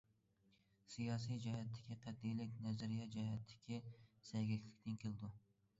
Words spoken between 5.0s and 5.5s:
كېلىدۇ.